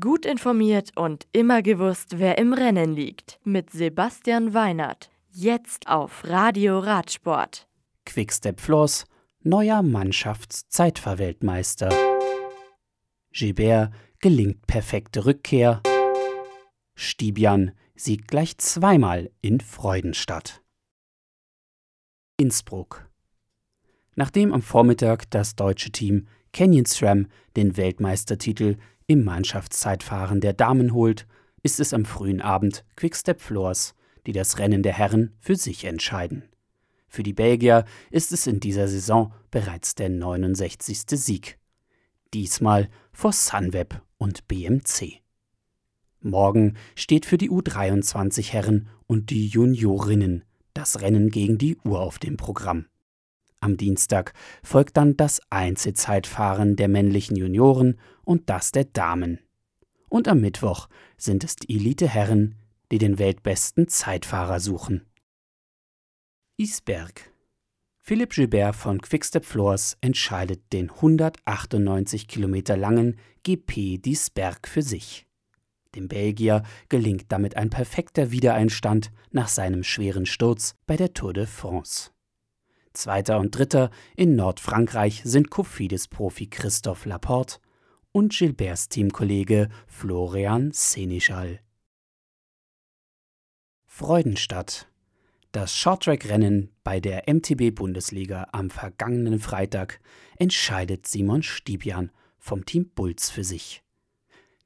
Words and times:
Gut 0.00 0.24
informiert 0.24 0.92
und 0.96 1.26
immer 1.32 1.60
gewusst, 1.60 2.18
wer 2.18 2.38
im 2.38 2.54
Rennen 2.54 2.94
liegt. 2.94 3.38
Mit 3.44 3.68
Sebastian 3.68 4.54
Weinert. 4.54 5.10
Jetzt 5.30 5.88
auf 5.88 6.24
Radio 6.24 6.78
Radsport. 6.78 7.68
Quickstep 8.06 8.60
Floors, 8.60 9.04
neuer 9.42 9.82
Mannschaftszeitfahrweltmeister. 9.82 11.90
Gilbert 13.30 13.92
gelingt 14.20 14.66
perfekte 14.66 15.26
Rückkehr. 15.26 15.82
Stibian 16.94 17.72
siegt 17.94 18.28
gleich 18.28 18.56
zweimal 18.56 19.30
in 19.42 19.60
Freudenstadt. 19.60 20.62
Innsbruck. 22.38 23.06
Nachdem 24.14 24.54
am 24.54 24.62
Vormittag 24.62 25.30
das 25.30 25.56
deutsche 25.56 25.92
Team 25.92 26.26
Canyon 26.54 26.86
SRAM 26.86 27.26
den 27.56 27.76
Weltmeistertitel 27.76 28.76
im 29.08 29.24
Mannschaftszeitfahren 29.24 30.40
der 30.40 30.52
Damen 30.52 30.94
holt, 30.94 31.26
ist 31.62 31.80
es 31.80 31.92
am 31.92 32.04
frühen 32.04 32.40
Abend 32.40 32.84
Quickstep 32.96 33.40
Floors, 33.40 33.94
die 34.26 34.32
das 34.32 34.58
Rennen 34.58 34.82
der 34.84 34.92
Herren 34.92 35.34
für 35.40 35.56
sich 35.56 35.84
entscheiden. 35.84 36.44
Für 37.08 37.24
die 37.24 37.32
Belgier 37.32 37.84
ist 38.10 38.32
es 38.32 38.46
in 38.46 38.60
dieser 38.60 38.86
Saison 38.86 39.34
bereits 39.50 39.96
der 39.96 40.08
69. 40.08 41.02
Sieg. 41.10 41.58
Diesmal 42.32 42.88
vor 43.12 43.32
Sunweb 43.32 44.00
und 44.16 44.46
BMC. 44.46 45.20
Morgen 46.20 46.76
steht 46.94 47.26
für 47.26 47.36
die 47.36 47.50
U23 47.50 48.52
Herren 48.52 48.88
und 49.06 49.30
die 49.30 49.48
Juniorinnen 49.48 50.44
das 50.72 51.00
Rennen 51.00 51.30
gegen 51.30 51.58
die 51.58 51.76
Uhr 51.84 52.00
auf 52.00 52.18
dem 52.18 52.36
Programm. 52.36 52.86
Am 53.64 53.78
Dienstag 53.78 54.34
folgt 54.62 54.98
dann 54.98 55.16
das 55.16 55.40
Einzelzeitfahren 55.48 56.76
der 56.76 56.86
männlichen 56.86 57.34
Junioren 57.34 57.98
und 58.22 58.50
das 58.50 58.72
der 58.72 58.84
Damen. 58.84 59.38
Und 60.10 60.28
am 60.28 60.42
Mittwoch 60.42 60.86
sind 61.16 61.44
es 61.44 61.56
die 61.56 61.74
Elite-Herren, 61.74 62.56
die 62.92 62.98
den 62.98 63.18
weltbesten 63.18 63.88
Zeitfahrer 63.88 64.60
suchen. 64.60 65.06
Isberg. 66.58 67.32
Philipp 68.00 68.34
Gilbert 68.34 68.76
von 68.76 69.00
Quickstep 69.00 69.46
Floors 69.46 69.96
entscheidet 70.02 70.70
den 70.74 70.90
198 70.90 72.28
Kilometer 72.28 72.76
langen 72.76 73.16
GP 73.44 73.96
Diesberg 73.96 74.68
für 74.68 74.82
sich. 74.82 75.26
Dem 75.94 76.08
Belgier 76.08 76.64
gelingt 76.90 77.32
damit 77.32 77.56
ein 77.56 77.70
perfekter 77.70 78.30
Wiedereinstand 78.30 79.10
nach 79.30 79.48
seinem 79.48 79.84
schweren 79.84 80.26
Sturz 80.26 80.74
bei 80.86 80.98
der 80.98 81.14
Tour 81.14 81.32
de 81.32 81.46
France. 81.46 82.13
Zweiter 82.94 83.40
und 83.40 83.50
Dritter 83.50 83.90
in 84.16 84.36
Nordfrankreich 84.36 85.22
sind 85.24 85.50
Cofidis-Profi 85.50 86.46
Christophe 86.46 87.08
Laporte 87.08 87.58
und 88.12 88.32
Gilberts 88.32 88.88
Teamkollege 88.88 89.68
Florian 89.88 90.70
Seneschal. 90.72 91.58
Freudenstadt. 93.84 94.88
Das 95.50 95.76
Shorttrack-Rennen 95.76 96.70
bei 96.82 97.00
der 97.00 97.24
MTB-Bundesliga 97.26 98.48
am 98.52 98.70
vergangenen 98.70 99.40
Freitag 99.40 100.00
entscheidet 100.36 101.06
Simon 101.06 101.42
Stibian 101.42 102.10
vom 102.38 102.64
Team 102.64 102.90
Bulls 102.94 103.30
für 103.30 103.44
sich. 103.44 103.82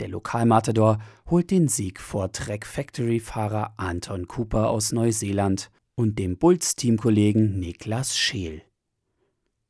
Der 0.00 0.08
Lokalmatador 0.08 0.98
holt 1.30 1.50
den 1.50 1.68
Sieg 1.68 2.00
vor 2.00 2.32
Track 2.32 2.66
Factory-Fahrer 2.66 3.74
Anton 3.76 4.28
Cooper 4.28 4.70
aus 4.70 4.92
Neuseeland 4.92 5.70
und 5.94 6.18
dem 6.18 6.38
Bulls-Teamkollegen 6.38 7.58
Niklas 7.58 8.16
Scheel. 8.16 8.62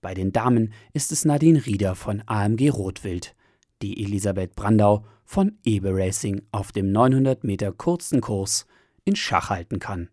Bei 0.00 0.14
den 0.14 0.32
Damen 0.32 0.72
ist 0.92 1.12
es 1.12 1.24
Nadine 1.24 1.64
Rieder 1.66 1.94
von 1.94 2.22
AMG 2.26 2.70
Rotwild, 2.70 3.34
die 3.82 4.02
Elisabeth 4.02 4.54
Brandau 4.54 5.04
von 5.24 5.58
Ebe 5.64 5.90
Racing 5.92 6.42
auf 6.52 6.72
dem 6.72 6.90
900 6.92 7.44
Meter 7.44 7.72
kurzen 7.72 8.20
Kurs 8.20 8.66
in 9.04 9.16
Schach 9.16 9.50
halten 9.50 9.78
kann. 9.78 10.08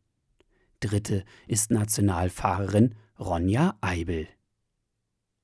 Dritte 0.80 1.24
ist 1.48 1.72
Nationalfahrerin 1.72 2.96
Ronja 3.20 3.78
Eibel. 3.82 4.28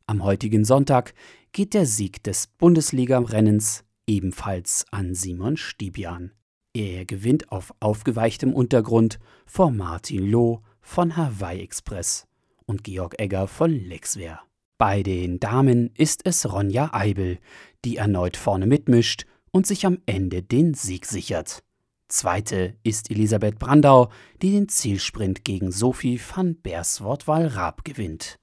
Am 0.05 0.23
heutigen 0.23 0.65
Sonntag 0.65 1.13
geht 1.53 1.73
der 1.73 1.85
Sieg 1.85 2.23
des 2.23 2.47
Bundesliga-Rennens 2.47 3.83
ebenfalls 4.05 4.85
an 4.91 5.15
Simon 5.15 5.57
Stibian. 5.57 6.31
Er 6.75 7.05
gewinnt 7.05 7.51
auf 7.51 7.71
aufgeweichtem 7.79 8.51
Untergrund 8.51 9.19
vor 9.45 9.69
Martin 9.69 10.27
Loh 10.27 10.63
von 10.81 11.15
Hawaii 11.15 11.61
Express 11.61 12.25
und 12.65 12.83
Georg 12.83 13.19
Egger 13.19 13.47
von 13.47 13.69
Lexwehr. 13.69 14.39
Bei 14.79 15.03
den 15.03 15.39
Damen 15.39 15.91
ist 15.95 16.21
es 16.25 16.51
Ronja 16.51 16.89
Eibel, 16.91 17.37
die 17.85 17.97
erneut 17.97 18.37
vorne 18.37 18.65
mitmischt 18.65 19.25
und 19.51 19.67
sich 19.67 19.85
am 19.85 19.99
Ende 20.07 20.41
den 20.41 20.73
Sieg 20.73 21.05
sichert. 21.05 21.63
Zweite 22.07 22.75
ist 22.83 23.11
Elisabeth 23.11 23.59
Brandau, 23.59 24.09
die 24.41 24.49
den 24.51 24.67
Zielsprint 24.67 25.45
gegen 25.45 25.71
Sophie 25.71 26.19
van 26.19 26.59
Beerswordt-Wallraab 26.59 27.85
gewinnt. 27.85 28.39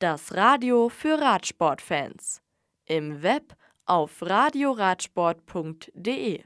Das 0.00 0.34
Radio 0.34 0.90
für 0.90 1.18
Radsportfans. 1.18 2.42
Im 2.84 3.22
Web 3.22 3.56
auf 3.86 4.20
radioradsport.de 4.20 6.42